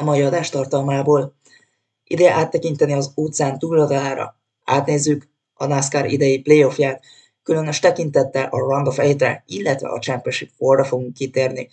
[0.00, 1.34] a mai adás tartalmából.
[2.04, 7.02] Ide áttekinteni az óceán túloldalára, átnézzük a NASCAR idei playoffját,
[7.42, 11.68] különös tekintettel a Round of Eight-re, illetve a Championship 4 fogunk kitérni.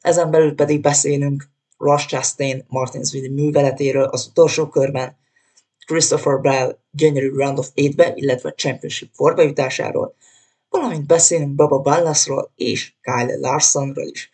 [0.00, 1.48] Ezen belül pedig beszélünk
[1.78, 5.16] Ross Chastain Martinsville műveletéről az utolsó körben,
[5.86, 10.14] Christopher Bell gyönyörű Round of 8-be, illetve Championship 4 jutásáról,
[10.68, 14.30] valamint beszélünk Baba Ballasról és Kyle Larsonról is.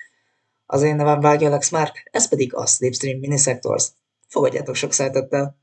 [0.73, 3.89] Az én nevem Vágya Alex Mark, ez pedig a Slipstream Minisectors.
[4.29, 5.57] Fogadjátok sok szeretettel!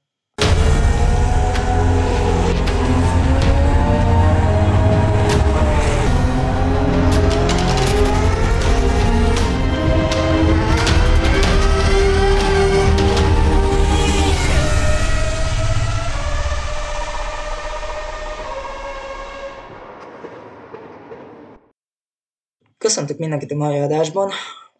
[22.77, 24.31] Köszöntök mindenkit a mai adásban.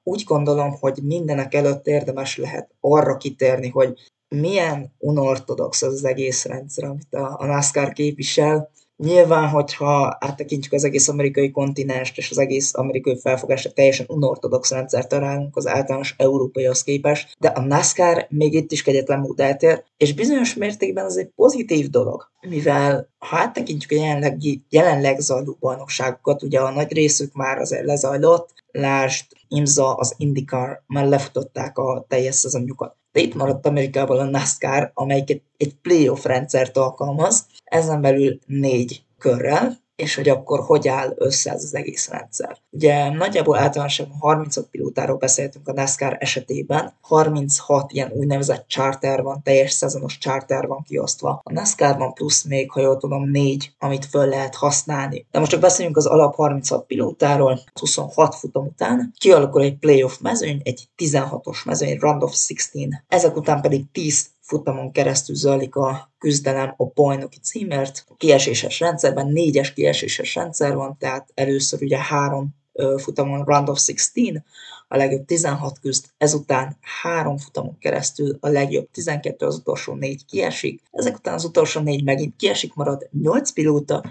[0.09, 3.93] Úgy gondolom, hogy mindenek előtt érdemes lehet arra kitérni, hogy
[4.35, 8.71] milyen unortodox az, az egész rendszer, amit a, a NASCAR képvisel.
[9.03, 15.07] Nyilván, hogyha áttekintjük az egész amerikai kontinenst és az egész amerikai felfogásra teljesen unortodox rendszer
[15.07, 20.13] találunk az általános európaihoz képest, de a NASCAR még itt is kegyetlen mód eltér, és
[20.13, 24.37] bizonyos mértékben ez egy pozitív dolog, mivel ha áttekintjük a jelenleg,
[24.69, 31.07] jelenleg zajló bajnokságokat, ugye a nagy részük már azért lezajlott, lásd, IMSA, az IndyCar már
[31.07, 32.98] lefutották a teljes szezonjukat.
[33.11, 39.77] De itt maradt Amerikában a NASCAR, amelyik egy, playoff rendszert alkalmaz, ezen belül négy körrel,
[39.99, 42.57] és hogy akkor hogy áll össze ez az egész rendszer.
[42.69, 49.71] Ugye nagyjából általánosan 36 pilótáról beszéltünk a NASCAR esetében, 36 ilyen úgynevezett charter van, teljes
[49.71, 51.41] szezonos charter van kiosztva.
[51.43, 55.25] A NASCAR-ban plusz még, ha jól tudom, négy, amit föl lehet használni.
[55.31, 60.61] De most csak beszéljünk az alap 36 pilótáról, 26 futam után kialakul egy playoff mezőny,
[60.63, 62.89] egy 16-os mezőny, round of 16.
[63.07, 68.05] Ezek után pedig 10 futamon keresztül zajlik a küzdelem a bajnoki címért.
[68.07, 72.55] A kieséses rendszerben négyes kieséses rendszer van, tehát először ugye három
[72.97, 74.43] futamon round of 16,
[74.87, 80.81] a legjobb 16 küzd, ezután három futamon keresztül a legjobb 12, az utolsó négy kiesik,
[80.91, 84.03] ezek után az utolsó négy megint kiesik, marad 8 pilóta,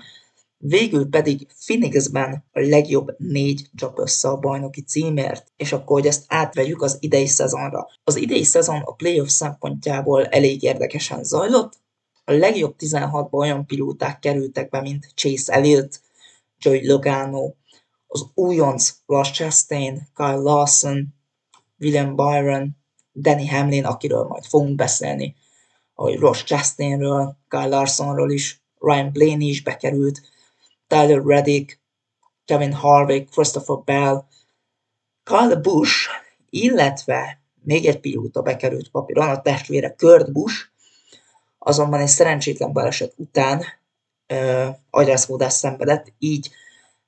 [0.61, 6.25] Végül pedig Phoenixben a legjobb négy csap össze a bajnoki címért, és akkor, hogy ezt
[6.27, 7.87] átvegyük az idei szezonra.
[8.05, 11.73] Az idei szezon a playoff szempontjából elég érdekesen zajlott,
[12.25, 16.01] a legjobb 16-ban olyan pilóták kerültek be, mint Chase Elliott,
[16.59, 17.53] Joey Logano,
[18.07, 21.15] az újonc Ross Chastain, Kyle Lawson,
[21.79, 22.77] William Byron,
[23.15, 25.37] Danny Hamlin, akiről majd fogunk beszélni,
[25.95, 30.21] ahogy Ross Chastainről, Kyle Larsonról is, Ryan Blaney is bekerült,
[30.89, 31.81] Tyler Reddick,
[32.45, 34.25] Kevin Harvick, Christopher Bell,
[35.23, 36.09] Kyle Busch,
[36.51, 40.67] illetve még egy pilóta bekerült papíron, a testvére Kurt Busch,
[41.59, 43.65] azonban egy szerencsétlen baleset után
[44.33, 46.51] uh, agyászkódás szenvedett, így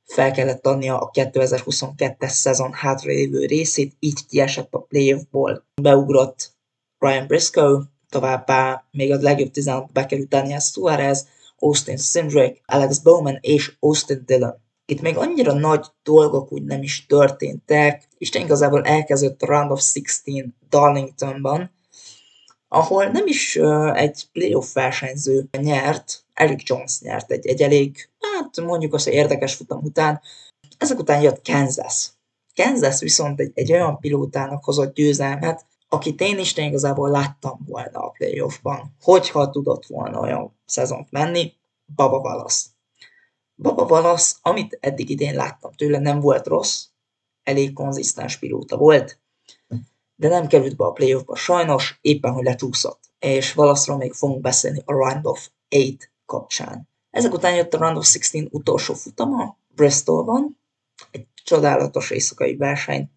[0.04, 5.64] fel kellett adnia a 2022-es szezon hátralévő részét, így kiesett a playoffból.
[5.82, 6.52] Beugrott
[6.98, 11.28] Ryan Briscoe, továbbá még a legjobb 16 bekerült Daniel Suarez,
[11.60, 14.54] Austin Cindric, Alex Bowman és Austin Dillon.
[14.86, 18.08] Itt még annyira nagy dolgok úgy nem is történtek.
[18.18, 21.70] Isten igazából elkezdett a Round of 16 Darlingtonban,
[22.68, 28.60] ahol nem is uh, egy playoff versenyző nyert, Eric Jones nyert egy, egy elég, hát
[28.60, 30.20] mondjuk azt, hogy érdekes futam után.
[30.78, 32.10] Ezek után jött Kansas.
[32.54, 38.10] Kansas viszont egy, egy olyan pilótának hozott győzelmet, akit én Isten igazából láttam volna a
[38.10, 41.52] playoffban, hogyha tudott volna olyan szezont menni,
[41.94, 42.70] Baba Valasz.
[43.54, 46.84] Baba Valasz, amit eddig idén láttam tőle, nem volt rossz,
[47.42, 49.20] elég konzisztens pilóta volt,
[50.16, 53.00] de nem került be a playoffba sajnos, éppen hogy lecsúszott.
[53.18, 56.88] És Valaszról még fogunk beszélni a Round of 8 kapcsán.
[57.10, 60.58] Ezek után jött a Round of 16 utolsó futama, Bristolban,
[61.10, 63.10] egy csodálatos éjszakai verseny,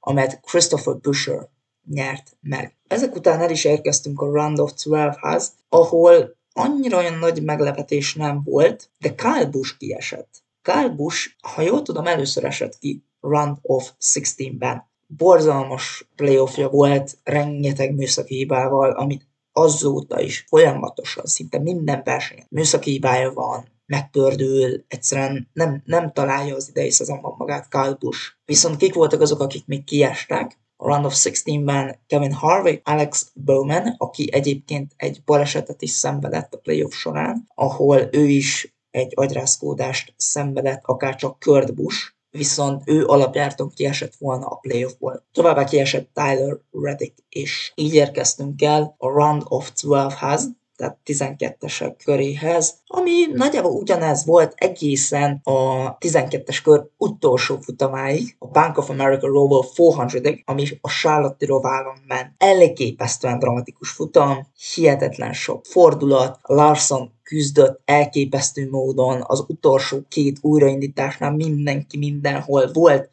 [0.00, 1.48] amelyet Christopher Busher
[1.92, 2.76] nyert meg.
[2.86, 8.42] Ezek után el is érkeztünk a Round of 12-hez, ahol annyira olyan nagy meglepetés nem
[8.44, 10.42] volt, de Kyle Busch kiesett.
[10.62, 14.88] Kyle Busch, ha jól tudom, először esett ki Round of 16-ben.
[15.06, 23.32] Borzalmas playoffja volt, rengeteg műszaki hibával, amit azóta is folyamatosan, szinte minden versenyen műszaki hibája
[23.32, 28.32] van, megpördül, egyszerűen nem, nem találja az idei szezonban magát Kyle Busch.
[28.44, 30.58] Viszont kik voltak azok, akik még kiestek?
[30.82, 36.92] Round of 16-ben Kevin Harvick, Alex Bowman, aki egyébként egy balesetet is szenvedett a playoff
[36.92, 44.14] során, ahol ő is egy agyrázkódást szenvedett, akár csak Kurt Busch, viszont ő alapjárton kiesett
[44.14, 45.26] volna a playoffból.
[45.32, 50.42] Továbbá kiesett Tyler Reddick, és így érkeztünk el a Round of 12-hez,
[50.80, 58.78] tehát 12-esek köréhez, ami nagyjából ugyanez volt egészen a 12-es kör utolsó futamáig, a Bank
[58.78, 62.32] of America Roval 400-ig, ami a Charlotte Roválon ment.
[62.38, 71.98] Elképesztően dramatikus futam, hihetetlen sok fordulat, Larson küzdött elképesztő módon, az utolsó két újraindításnál mindenki
[71.98, 73.10] mindenhol volt,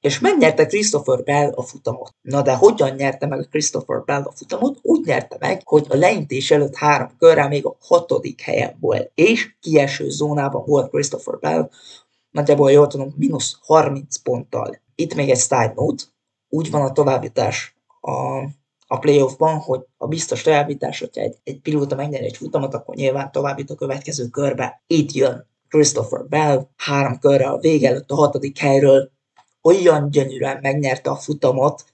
[0.00, 2.14] és megnyerte Christopher Bell a futamot.
[2.20, 4.78] Na de hogyan nyerte meg Christopher Bell a futamot?
[4.82, 9.56] Úgy nyerte meg, hogy a leintés előtt három körrel még a hatodik helyen volt, és
[9.60, 11.70] kieső zónában volt Christopher Bell,
[12.30, 14.80] nagyjából jól tudom, mínusz 30 ponttal.
[14.94, 16.04] Itt még egy side note,
[16.48, 18.42] úgy van a továbbítás a,
[18.86, 23.32] a playoffban, hogy a biztos továbbítás, hogyha egy, egy pilóta megnyeri egy futamot, akkor nyilván
[23.32, 24.82] továbbít a következő körbe.
[24.86, 29.10] Itt jön Christopher Bell, három körrel a vége előtt a hatodik helyről,
[29.68, 31.84] olyan gyönyörűen megnyerte a futamot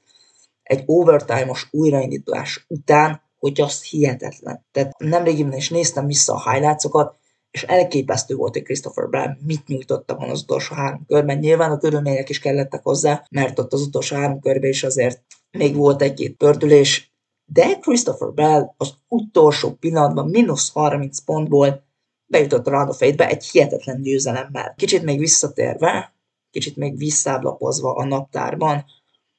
[0.62, 4.64] egy overtime-os újraindítás után, hogy az hihetetlen.
[4.72, 7.16] Tehát nemrégiben is néztem vissza a highlightsokat,
[7.50, 11.38] és elképesztő volt, hogy Christopher Brown mit nyújtott abban az utolsó három körben.
[11.38, 15.76] Nyilván a körülmények is kellettek hozzá, mert ott az utolsó három körben is azért még
[15.76, 17.12] volt egy-két pördülés,
[17.44, 21.84] de Christopher Bell az utolsó pillanatban mínusz 30 pontból
[22.26, 24.74] bejutott a Round of be egy hihetetlen győzelemmel.
[24.76, 26.13] Kicsit még visszatérve,
[26.54, 28.84] kicsit még visszáblapozva a naptárban,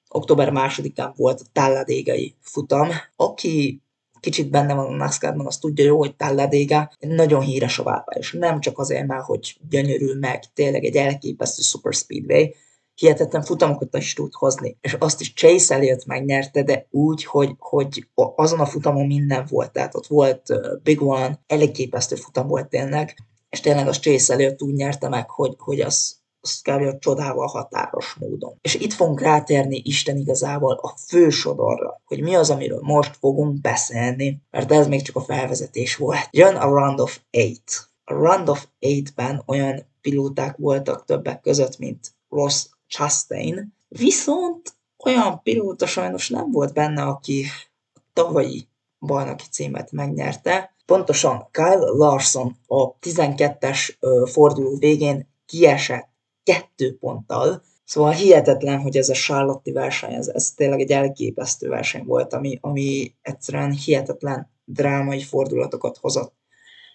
[0.10, 2.90] október másodikán volt a Talladégai futam.
[3.16, 3.82] Aki
[4.20, 8.32] kicsit benne van a NASCAR-ban, azt tudja jó, hogy Talladega nagyon híres a válpálya, és
[8.32, 12.54] nem csak azért, mert hogy gyönyörű meg, tényleg egy elképesztő super speedway,
[12.96, 14.78] hihetetlen futamokat is tud hozni.
[14.82, 19.72] És azt is Chase Elliott megnyerte, de úgy, hogy, hogy azon a futamon minden volt.
[19.72, 20.42] Tehát ott volt
[20.84, 23.16] Big One, elképesztő futam volt tényleg,
[23.50, 27.00] és tényleg az Chase Elliott úgy nyerte meg, hogy, hogy az azt kb.
[27.00, 28.58] csodával határos módon.
[28.62, 33.62] És itt fogunk rátérni Isten igazából a fő sodorra, hogy mi az, amiről most fogunk
[33.62, 36.28] beszélni, mert ez még csak a felvezetés volt.
[36.32, 37.90] Jön a Round of Eight.
[38.04, 44.74] A Round of Eight-ben olyan pilóták voltak többek között, mint Ross Chastain, viszont
[45.06, 47.46] olyan pilóta sajnos nem volt benne, aki
[47.94, 48.68] a tavalyi
[49.00, 50.76] bajnoki címet megnyerte.
[50.86, 53.96] Pontosan Kyle Larson a 12-es
[54.32, 56.15] forduló végén kiesett
[56.46, 57.64] kettő ponttal.
[57.84, 62.58] Szóval hihetetlen, hogy ez a Charlotte verseny, ez, ez tényleg egy elképesztő verseny volt, ami,
[62.62, 66.34] ami egyszerűen hihetetlen drámai fordulatokat hozott.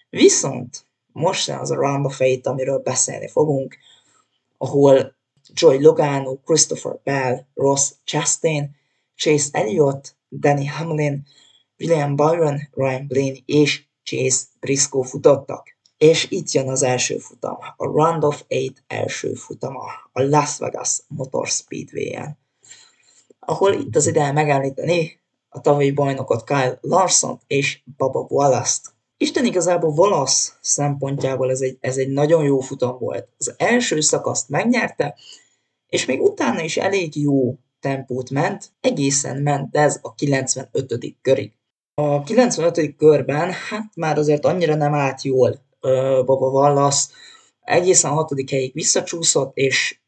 [0.09, 3.77] Viszont most az a Round of Fate, amiről beszélni fogunk,
[4.57, 5.15] ahol
[5.53, 8.75] Joy Logano, Christopher Bell, Ross Chastain,
[9.15, 11.25] Chase Elliott, Danny Hamlin,
[11.79, 15.77] William Byron, Ryan Blaney és Chase Briscoe futottak.
[16.03, 21.01] És itt jön az első futam, a Round of Eight első futama, a Las Vegas
[21.07, 22.37] Motor Speedway-en,
[23.39, 25.19] ahol itt az ideje megállítani
[25.49, 28.93] a tavalyi bajnokot Kyle Larson és Baba Wallace-t.
[29.17, 33.27] Isten igazából Wallace szempontjából ez egy, ez egy nagyon jó futam volt.
[33.37, 35.15] Az első szakaszt megnyerte,
[35.87, 41.15] és még utána is elég jó tempót ment, egészen ment ez a 95.
[41.21, 41.53] körig.
[41.93, 42.95] A 95.
[42.95, 45.69] körben hát már azért annyira nem állt jól
[46.25, 47.07] Baba Wallace
[47.61, 49.99] egészen a hatodik helyig visszacsúszott, és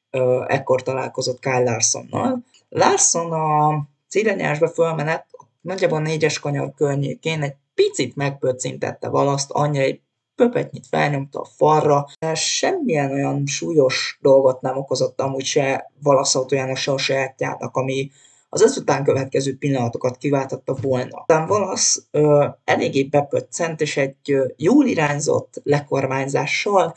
[0.47, 2.43] ekkor találkozott Kyle Larsonnal.
[2.69, 5.25] Larson a célanyásba fölmenet
[5.61, 10.01] nagyjából négyes kanyar környékén egy picit megpöccintette valaszt, annyira egy
[10.35, 16.77] pöpetnyit felnyomta a falra, de semmilyen olyan súlyos dolgot nem okozott amúgy se Valasz autójának,
[16.77, 18.11] se a sajátjának, ami
[18.53, 21.17] az ezután következő pillanatokat kiváltotta volna.
[21.17, 26.95] Aztán Valasz ö, eléggé bepöccent, és egy ö, jól irányzott lekormányzással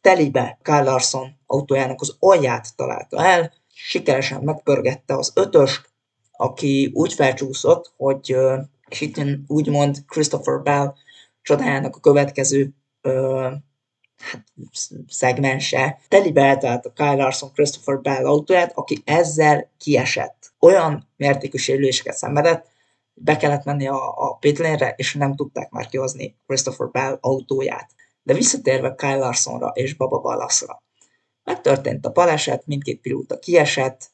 [0.00, 5.90] telibe Kyle Larson autójának az alját találta el, sikeresen megpörgette az ötöst,
[6.32, 8.56] aki úgy felcsúszott, hogy, ö,
[8.88, 10.94] és itt úgymond Christopher Bell
[11.42, 13.50] csodájának a következő ö,
[15.08, 22.16] szegmense, telibe eltalált a Kyle Larson Christopher Bell autóját, aki ezzel kiesett olyan mértékű sérüléseket
[22.16, 22.66] szenvedett,
[23.14, 27.90] be kellett menni a, a pitlénre, és nem tudták már kihozni Christopher Bell autóját.
[28.22, 30.82] De visszatérve Kyle Larsonra és Baba Ballaszra.
[31.44, 34.10] Megtörtént a baleset, mindkét pilóta kiesett,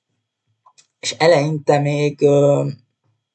[1.00, 2.20] és eleinte még,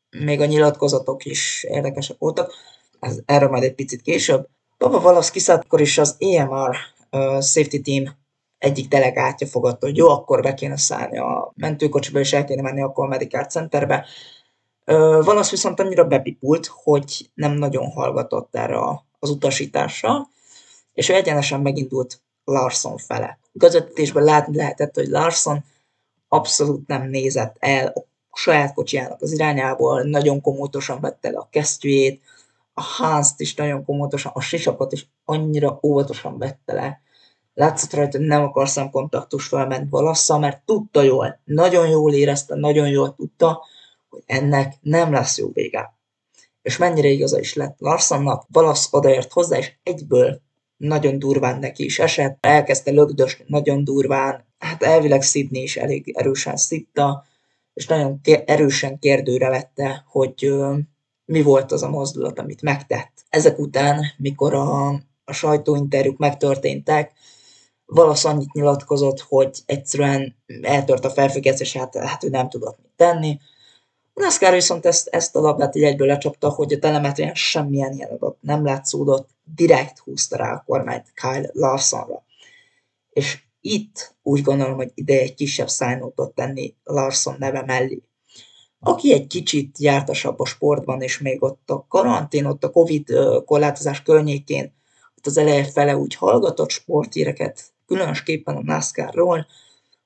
[0.10, 2.54] még a nyilatkozatok is érdekesek voltak,
[3.00, 4.48] ez, erről majd egy picit később.
[4.78, 6.76] Baba kiszállt, akkor is az EMR
[7.12, 8.16] uh, Safety Team
[8.58, 12.82] egyik delegátja fogadta, hogy jó, akkor be kéne szállni a mentőkocsiba, és el kéne menni
[12.82, 14.06] a Medical Centerbe.
[15.22, 18.80] Valasz viszont annyira bepipult, hogy nem nagyon hallgatott erre
[19.20, 20.28] az utasításra,
[20.94, 23.40] és ő egyenesen megindult Larson fele.
[23.60, 25.64] Közvetítésben látni lehetett, hogy Larson
[26.28, 27.94] abszolút nem nézett el
[28.32, 32.22] a saját kocsijának az irányából, nagyon komótosan vette le a kesztyűjét,
[32.78, 37.02] a Hans-t is nagyon komótosan, a sisakot is annyira óvatosan vette le.
[37.54, 42.88] Látszott rajta, hogy nem akar szemkontaktus felment valasszal, mert tudta jól, nagyon jól érezte, nagyon
[42.88, 43.66] jól tudta,
[44.10, 45.94] hogy ennek nem lesz jó vége.
[46.62, 50.42] És mennyire igaza is lett Larsonnak, Valasz odaért hozzá, és egyből
[50.78, 56.58] nagyon durván neki is esett, elkezdte lögdösni nagyon durván, hát elvileg Sydney is elég erősen
[56.58, 57.26] szitta,
[57.74, 60.54] és nagyon erősen kérdőre vette, hogy
[61.26, 63.26] mi volt az a mozdulat, amit megtett.
[63.30, 64.88] Ezek után, mikor a,
[65.24, 67.12] a sajtóinterjúk megtörténtek,
[67.86, 73.40] valasz annyit nyilatkozott, hogy egyszerűen eltört a felfüggesztés, hát, hát ő nem tudott mit tenni.
[74.14, 78.38] NASCAR viszont ezt, ezt a labdát így egyből lecsapta, hogy a telemetrián semmilyen ilyen adat
[78.42, 82.24] nem látszódott, direkt húzta rá a kormányt Kyle Larsonra.
[83.10, 88.02] És itt úgy gondolom, hogy ide egy kisebb szájnótot tenni Larson neve mellé.
[88.80, 93.14] Aki egy kicsit jártasabb a sportban, és még ott a karantén, ott a Covid
[93.46, 94.74] korlátozás környékén,
[95.18, 99.48] ott az eleje fele úgy hallgatott sportíreket, különösképpen a NASCAR-ról,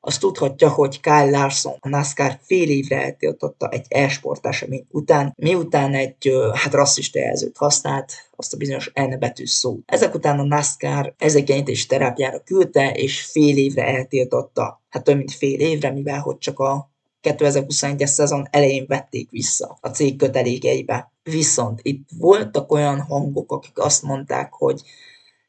[0.02, 5.94] azt tudhatja, hogy Kyle Larson a NASCAR fél évre eltiltotta egy e-sport esemény után, miután
[5.94, 9.82] egy hát rasszista jelzőt használt, azt a bizonyos N betű szót.
[9.86, 14.82] Ezek után a NASCAR ezekényítés terápiára küldte, és fél évre eltiltotta.
[14.90, 16.90] Hát több mint fél évre, mivel hogy csak a
[17.22, 21.12] 2021-es szezon elején vették vissza a cég kötelékeibe.
[21.24, 24.82] Viszont itt voltak olyan hangok, akik azt mondták, hogy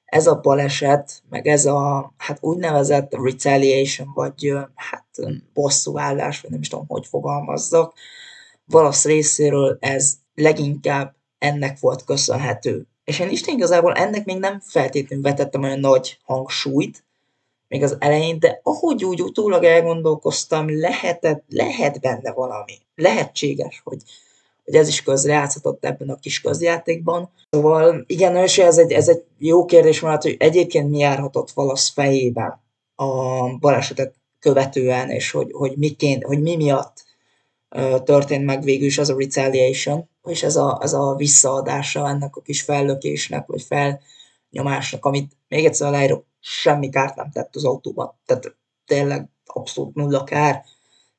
[0.05, 5.07] ez a baleset, meg ez a hát úgynevezett retaliation, vagy hát
[5.53, 7.95] bosszúállás, vagy nem is tudom, hogy fogalmazzak,
[8.65, 12.87] valasz részéről ez leginkább ennek volt köszönhető.
[13.05, 17.05] És én Isten igazából ennek még nem feltétlenül vetettem olyan nagy hangsúlyt,
[17.71, 22.79] még az elején, de ahogy úgy utólag elgondolkoztam, lehetett, lehet benne valami.
[22.95, 23.99] Lehetséges, hogy
[24.65, 27.31] hogy ez is közrejátszhatott ebben a kis közjátékban.
[27.50, 31.89] Szóval igen, és ez egy, ez egy jó kérdés, mert hogy egyébként mi járhatott valasz
[31.89, 32.61] fejében
[32.95, 37.05] a balesetet követően, és hogy, hogy, miként, hogy mi miatt
[38.05, 42.41] történt meg végül is az a retaliation, és ez a, ez a visszaadása ennek a
[42.41, 48.20] kis fellökésnek, vagy felnyomásnak, amit még egyszer aláírok, semmi kárt nem tett az autóban.
[48.26, 48.56] Tehát
[48.87, 50.64] tényleg abszolút nulla kár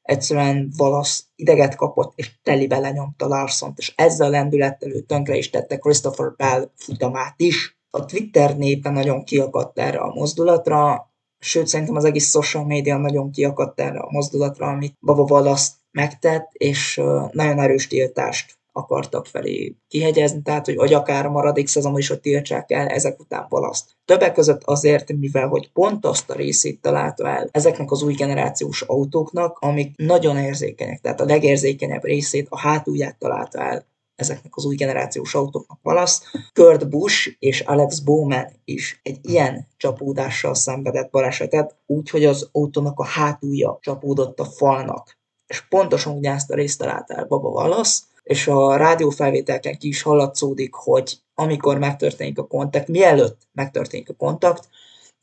[0.02, 5.50] egyszerűen valasz ideget kapott, és telibe lenyomta Larsont, és ezzel a lendülettel ő tönkre is
[5.50, 7.80] tette Christopher Bell futamát is.
[7.90, 11.10] A Twitter népe nagyon kiakadt erre a mozdulatra,
[11.40, 16.50] sőt szerintem az egész social media nagyon kiakadt erre a mozdulatra, amit Baba Wallace megtett,
[16.52, 16.96] és
[17.32, 22.20] nagyon erős tiltást akartak felé kihegyezni, tehát hogy, vagy akár a maradék szezon is, hogy
[22.20, 23.90] tiltsák el ezek után valaszt.
[24.06, 28.82] Többek között azért, mivel hogy pont azt a részét találta el ezeknek az új generációs
[28.82, 33.90] autóknak, amik nagyon érzékenyek, tehát a legérzékenyebb részét, a hátulját találta el
[34.22, 36.24] ezeknek az új generációs autóknak valasz.
[36.54, 43.06] Kurt Busch és Alex Bowman is egy ilyen csapódással szenvedett balesetet, úgyhogy az autónak a
[43.06, 45.20] hátulja csapódott a falnak.
[45.48, 50.74] És pontosan ugyanezt a részt találta el Baba Wallace, és a rádiófelvételken ki is hallatszódik,
[50.74, 54.70] hogy amikor megtörténik a kontakt, mielőtt megtörténik a kontakt,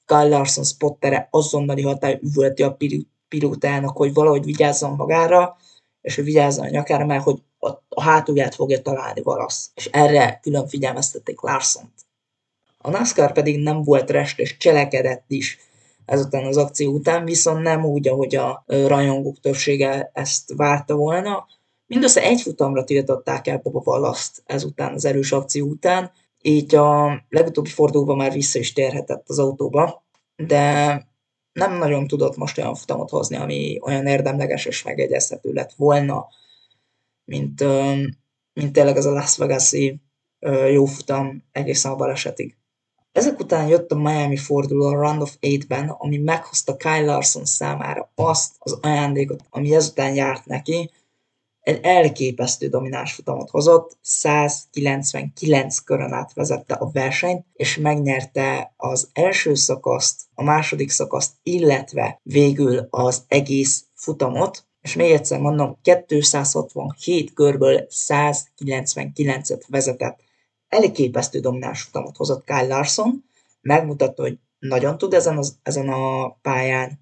[0.06, 2.76] Kyle Larson spottere azonnali hatály üvölti a
[3.28, 5.56] pilótának, hogy valahogy vigyázzon magára,
[6.00, 9.70] és hogy vigyázzon a nyakára, mert hogy a, a hátulját fogja találni valasz.
[9.74, 12.06] És erre külön figyelmeztették Larson-t.
[12.78, 15.58] A NASCAR pedig nem volt rest, és cselekedett is
[16.04, 21.46] ezután az akció után, viszont nem úgy, ahogy a rajongók többsége ezt várta volna,
[21.88, 26.10] Mindössze egy futamra tiltották el Boba Vallaszt ezután, az erős akció után,
[26.42, 30.04] így a legutóbbi fordulóban már vissza is térhetett az autóba,
[30.36, 31.06] de
[31.52, 36.26] nem nagyon tudott most olyan futamot hozni, ami olyan érdemleges és megegyezhető lett volna,
[37.24, 37.64] mint,
[38.52, 40.00] mint tényleg ez a Las Vegas-i
[40.70, 42.56] jó futam egészen a balesetig.
[43.12, 48.12] Ezek után jött a Miami forduló a Round of Eight-ben, ami meghozta Kyle Larson számára
[48.14, 50.90] azt az ajándékot, ami ezután járt neki,
[51.68, 59.54] egy elképesztő domináns futamot hozott, 199 körön át vezette a versenyt, és megnyerte az első
[59.54, 67.86] szakaszt, a második szakaszt, illetve végül az egész futamot, és még egyszer mondom, 267 körből
[67.90, 70.20] 199-et vezetett.
[70.68, 73.24] Elképesztő domináns futamot hozott Kyle Larson,
[73.60, 77.00] megmutatta, hogy nagyon tud ezen, az, ezen a pályán,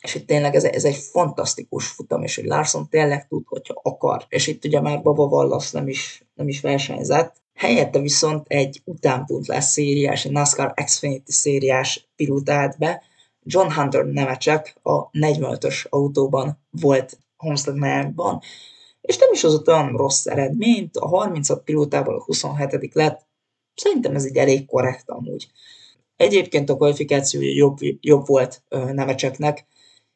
[0.00, 4.24] és itt tényleg ez, ez egy fantasztikus futam, és hogy Larson tényleg tud, hogyha akar.
[4.28, 9.64] És itt ugye már Baba Wallace nem is, nem is versenyzett, Helyette viszont egy utánpótlás
[9.64, 13.02] szériás, egy NASCAR Xfinity szériás pilótát be,
[13.42, 18.40] John Hunter Nemecek a 45-ös autóban volt Homestead Miami-ban,
[19.00, 23.26] és nem is hozott olyan rossz eredményt, a 36 pilótából a 27 lett,
[23.74, 25.50] szerintem ez egy elég korrekt amúgy.
[26.16, 29.66] Egyébként a kvalifikáció jobb, jobb volt Nemecseknek,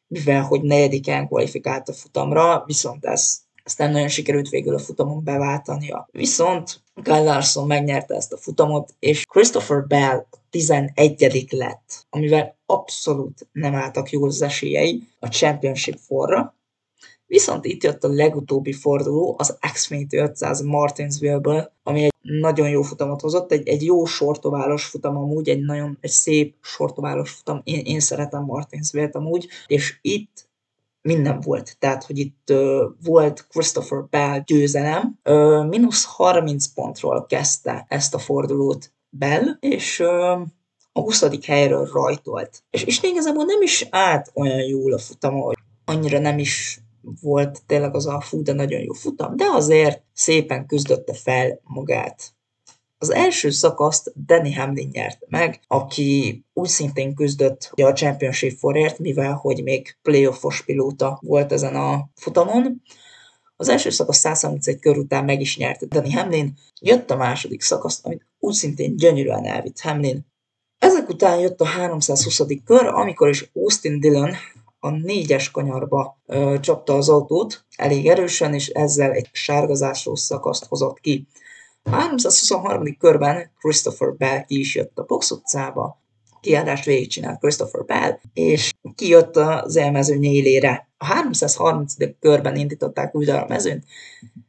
[0.07, 3.41] mivel hogy negyediken kvalifikált a futamra, viszont ez
[3.77, 6.07] nem nagyon sikerült végül a futamon beváltania.
[6.11, 13.75] Viszont Guy Larson megnyerte ezt a futamot, és Christopher Bell 11 lett, amivel abszolút nem
[13.75, 16.55] álltak jól az esélyei a Championship forra.
[17.33, 23.21] Viszont itt jött a legutóbbi forduló, az Xfinity 500 Martinsville-ből, ami egy nagyon jó futamot
[23.21, 27.99] hozott, egy, egy jó sortoválos futam amúgy, egy nagyon egy szép sortoválos futam, én, én
[27.99, 30.49] szeretem Martinsville-t amúgy, és itt
[31.01, 31.75] minden volt.
[31.79, 38.19] Tehát, hogy itt uh, volt Christopher Bell győzelem, uh, mínusz 30 pontról kezdte ezt a
[38.19, 40.41] fordulót Bell, és uh,
[40.91, 41.45] a 20.
[41.45, 42.63] helyről rajtolt.
[42.69, 46.82] És, és igazából nem is állt olyan jól a futam, hogy annyira nem is
[47.21, 52.33] volt tényleg az a fú, de nagyon jó futam, de azért szépen küzdötte fel magát.
[52.97, 59.33] Az első szakaszt Danny Hamlin nyerte meg, aki úgy szintén küzdött a Championship forért, mivel
[59.33, 62.81] hogy még playoffos pilóta volt ezen a futamon.
[63.55, 67.99] Az első szakasz 131 kör után meg is nyerte Danny Hamlin, jött a második szakasz,
[68.03, 70.25] amit úgy szintén gyönyörűen elvitt Hamlin.
[70.77, 72.41] Ezek után jött a 320.
[72.65, 74.31] kör, amikor is Austin Dillon
[74.83, 80.99] a négyes kanyarba ö, csapta az autót elég erősen, és ezzel egy sárgazásos szakaszt hozott
[80.99, 81.27] ki.
[81.83, 82.97] A 323.
[82.97, 86.01] körben Christopher Bell ki is jött a box utcába,
[86.41, 90.87] kiadást végigcsinált Christopher Bell, és kijött az elmező nyélére.
[90.97, 91.93] A 330.
[92.19, 93.83] körben indították újra a mezőn,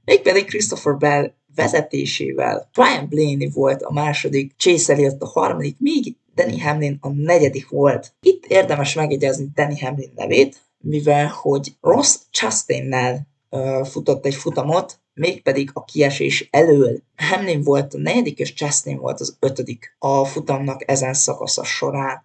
[0.05, 6.61] mégpedig Christopher Bell vezetésével Brian Blaney volt a második, Chase Elliott a harmadik, míg Danny
[6.61, 8.13] Hamlin a negyedik volt.
[8.21, 15.71] Itt érdemes megjegyezni Danny Hamlin nevét, mivel hogy Ross Chastain-nel uh, futott egy futamot, mégpedig
[15.73, 16.99] a kiesés elől.
[17.17, 22.25] Hamlin volt a negyedik, és Chastain volt az ötödik a futamnak ezen szakasza során.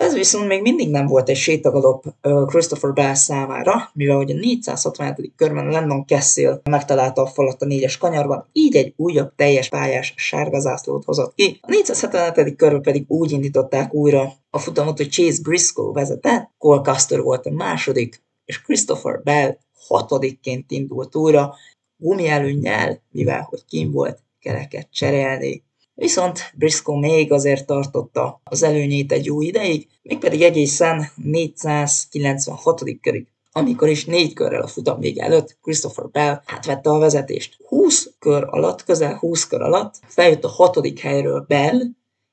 [0.00, 2.04] Ez viszont még mindig nem volt egy sétagalop
[2.46, 5.32] Christopher Bell számára, mivel hogy a 467.
[5.36, 10.60] körben Lennon Kessel megtalálta a falat a négyes kanyarban, így egy újabb teljes pályás sárga
[10.60, 11.58] zászlót hozott ki.
[11.60, 12.56] A 477.
[12.56, 17.50] körben pedig úgy indították újra a futamot, hogy Chase Briscoe vezetett, Cole Custer volt a
[17.50, 19.56] második, és Christopher Bell
[19.88, 21.54] hatodikként indult újra,
[21.96, 25.64] gumi előnnyel, mivel hogy kim volt, kereket cserélni.
[26.00, 32.82] Viszont Briscoe még azért tartotta az előnyét egy jó ideig, mégpedig egészen 496.
[33.00, 37.56] körig, amikor is négy körrel a futam vége előtt Christopher Bell átvette a vezetést.
[37.68, 41.80] 20 kör alatt, közel 20 kör alatt feljött a hatodik helyről Bell,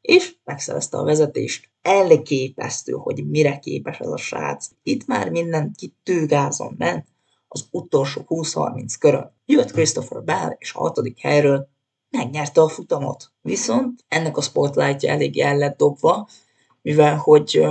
[0.01, 1.69] és megszerezte a vezetést.
[1.81, 4.67] Elképesztő, hogy mire képes ez a srác.
[4.83, 7.05] Itt már minden kitűgázon ment
[7.47, 9.31] az utolsó 20-30 körön.
[9.45, 11.75] Jött Christopher Bell, és a hatodik helyről
[12.09, 13.31] megnyerte a futamot.
[13.41, 16.27] Viszont ennek a spotlightja elég el lett dobva,
[16.81, 17.67] mivel hogy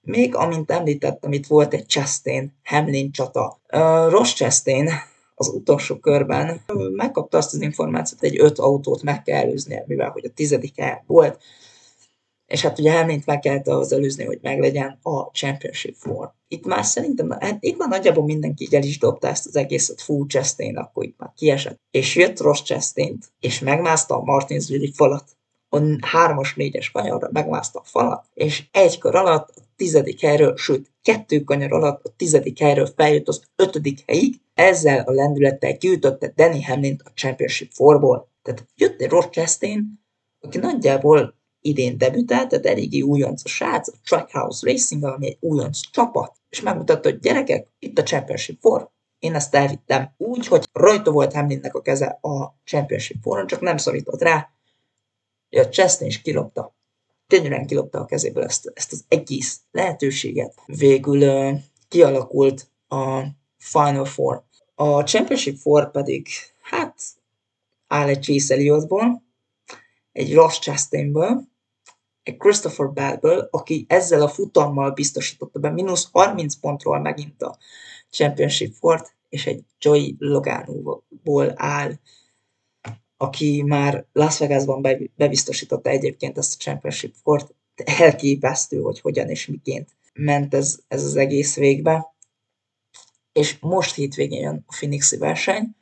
[0.00, 3.60] még amint említettem, itt volt egy Chastain Hamlin csata.
[4.08, 4.88] Ross Chastain
[5.34, 6.60] az utolsó körben
[6.92, 11.04] megkapta azt az információt, hogy egy öt autót meg kell előznie, mivel hogy a tizedike
[11.06, 11.42] volt,
[12.46, 16.32] és hát ugye Hamlint meg kellett az előzni, hogy meglegyen a Championship Four.
[16.48, 20.26] Itt már szerintem, hát itt már nagyjából mindenki el is dobta ezt az egészet full
[20.26, 21.80] Chastain, akkor itt már kiesett.
[21.90, 25.24] És jött Ross chastain és megmászta a Martinsville falat.
[25.68, 30.90] A hármas, négyes kanyarra megmászta a falat, és egy kör alatt a tizedik helyről, sőt,
[31.02, 36.64] kettő kanyar alatt a tizedik helyről feljött az ötödik helyig, ezzel a lendülettel gyűjtötte Danny
[36.64, 38.28] Hamlin a Championship Fourból.
[38.42, 40.04] Tehát jött egy Ross Chastain,
[40.40, 41.34] aki nagyjából
[41.66, 46.60] idén debütált, tehát eléggé újonc a srác, a Trackhouse Racing, ami egy újonc csapat, és
[46.60, 51.74] megmutatta, hogy gyerekek, itt a Championship for, én ezt elvittem úgy, hogy rajta volt Hamlinnek
[51.74, 54.50] a keze a Championship foron, csak nem szorított rá,
[55.50, 56.74] a Chesney is kilopta.
[57.28, 60.54] Gyönyörűen kilopta a kezéből ezt, ezt az egész lehetőséget.
[60.66, 63.22] Végül uh, kialakult a
[63.56, 64.44] Final Four.
[64.74, 66.28] A Championship Four pedig,
[66.62, 67.02] hát,
[67.86, 69.22] áll egy Chase Elliottból,
[70.12, 71.48] egy Ross Chastainből,
[72.32, 77.58] Christopher Bellből, aki ezzel a futammal biztosította be mínusz 30 pontról megint a
[78.10, 81.92] Championship Fort, és egy Joey Logano-ból áll,
[83.16, 84.86] aki már Las Vegasban
[85.16, 91.16] bebiztosította egyébként ezt a Championship Fort, elképesztő, hogy hogyan és miként ment ez, ez az
[91.16, 92.14] egész végbe.
[93.32, 95.76] És most hétvégén jön a Phoenixi verseny,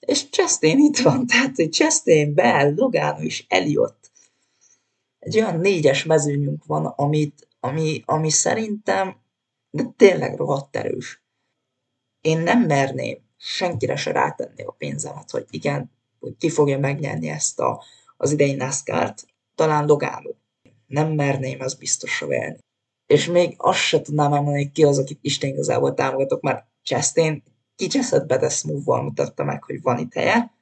[0.00, 4.05] És Chastain itt van, tehát hogy Chastain, Bell, Logano és Elliot.
[5.26, 9.16] Egy olyan négyes mezőnyünk van, amit, ami, ami szerintem
[9.70, 11.22] de tényleg rohadt erős.
[12.20, 17.60] Én nem merném senkire se rátenni a pénzemet, hogy igen, hogy ki fogja megnyerni ezt
[17.60, 17.82] a,
[18.16, 20.30] az idei NASCAR-t, talán Logano.
[20.86, 22.58] Nem merném ezt biztosra venni.
[23.06, 27.42] És még azt se tudnám elmondani, ki az, akit Isten igazából támogatok, mert Chastain
[27.74, 30.54] kicseszett Bedes move mutatta meg, hogy van itt helye,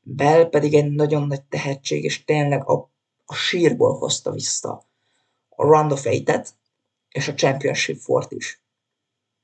[0.00, 2.91] Bell pedig egy nagyon nagy tehetség, és tényleg a,
[3.32, 4.84] a sírból hozta vissza
[5.48, 6.54] a Round of Eight-et,
[7.08, 8.62] és a Championship Fort is.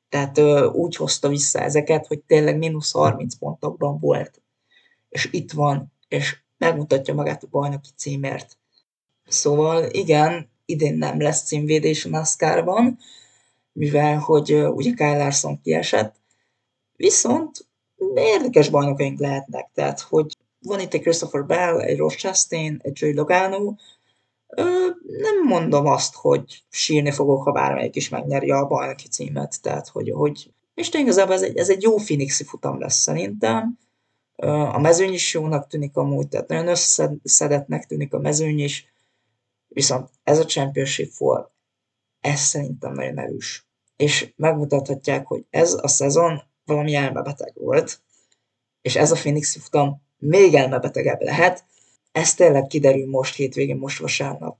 [0.08, 4.40] Tehát ö, úgy hozta vissza ezeket, hogy tényleg mínusz 30 pontokban volt.
[5.08, 8.56] És itt van, és megmutatja magát a bajnoki címért.
[9.28, 12.98] Szóval igen, idén nem lesz címvédés a NASCAR-ban,
[13.72, 16.14] mivel hogy uh, ugye Kyle Larson kiesett,
[16.96, 17.66] viszont
[18.14, 20.36] érdekes bajnokaink lehetnek, tehát hogy
[20.68, 23.74] van itt egy Christopher Bell, egy Ross Chastain, egy Joey Logano,
[24.48, 24.62] Ö,
[25.02, 30.10] nem mondom azt, hogy sírni fogok, ha bármelyik is megnyeri a bajnoki címet, tehát hogy,
[30.10, 33.78] hogy és igazából ez egy, ez egy jó Phoenixi futam lesz szerintem.
[34.36, 36.74] Ö, a mezőny is jónak tűnik amúgy, tehát nagyon
[37.22, 38.92] összedetnek tűnik a mezőny is,
[39.68, 41.50] viszont ez a Championship for,
[42.20, 43.66] ez szerintem nagyon erős.
[43.96, 48.00] És megmutathatják, hogy ez a szezon valami elmebeteg volt,
[48.80, 51.64] és ez a Phoenixi futam még elmebetegebb lehet,
[52.12, 54.56] ez tényleg kiderül most hétvégén, most vasárnap,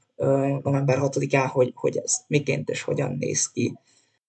[0.62, 3.78] november 6-án, hogy, hogy ez miként és hogyan néz ki.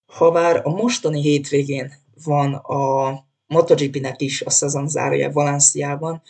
[0.06, 3.14] Habár a mostani hétvégén van a
[3.48, 6.22] MotoGP-nek is a szezon zárója Valenciában,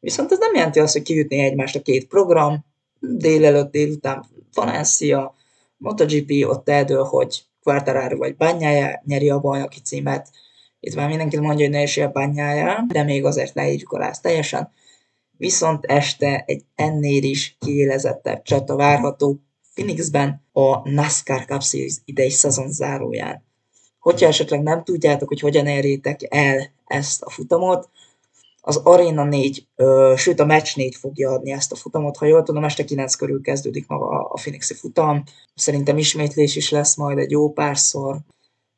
[0.00, 2.64] viszont ez nem jelenti azt, hogy kiütné egymást a két program,
[3.00, 5.34] délelőtt, délután Valencia,
[5.76, 10.30] MotoGP ott eldől, hogy Quartararo vagy Bányája nyeri a bajnoki címet.
[10.80, 14.08] Itt már mindenki mondja, hogy ne is a Bányája, de még azért ne írjuk alá
[14.08, 14.70] ezt teljesen
[15.40, 19.40] viszont este egy ennél is kiélezettebb csata várható
[19.74, 23.44] Phoenixben a NASCAR Cup Series idei szezon záróján.
[23.98, 27.88] Hogyha esetleg nem tudjátok, hogy hogyan érjétek el ezt a futamot,
[28.60, 32.16] az Arena 4, ö, sőt a Match 4 fogja adni ezt a futamot.
[32.16, 35.22] Ha jól tudom, este 9 körül kezdődik maga a Phoenixi futam.
[35.54, 38.16] Szerintem ismétlés is lesz majd egy jó párszor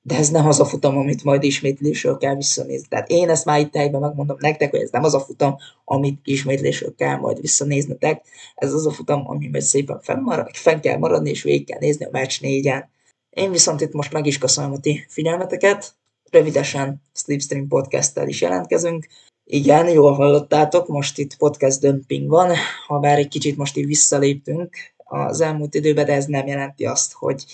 [0.03, 2.88] de ez nem az a futam, amit majd ismétlésről kell visszanézni.
[2.88, 6.21] Tehát én ezt már itt helyben megmondom nektek, hogy ez nem az a futam, amit
[6.25, 8.25] ismétlésről kell majd visszanéznetek.
[8.55, 12.05] Ez az a futam, ami majd szépen fennmarad, fenn kell maradni, és végig kell nézni
[12.05, 12.91] a meccs négyen.
[13.31, 15.95] Én viszont itt most meg is köszönöm a ti figyelmeteket.
[16.31, 19.07] Rövidesen Slipstream podcast is jelentkezünk.
[19.45, 22.55] Igen, jól hallottátok, most itt podcast dömping van,
[22.87, 27.12] ha bár egy kicsit most így visszaléptünk az elmúlt időben, de ez nem jelenti azt,
[27.12, 27.45] hogy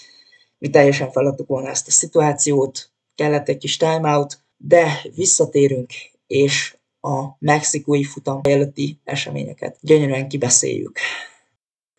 [0.58, 5.92] mi teljesen feladtuk volna ezt a szituációt, kellett egy kis timeout, de visszatérünk,
[6.26, 10.98] és a mexikói futam előtti eseményeket gyönyörűen kibeszéljük.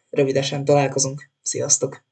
[0.09, 1.29] Rövidesen találkozunk.
[1.41, 2.08] Sziasztok!